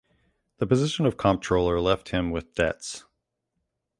[0.57, 3.05] The position of comptroller left him with debts.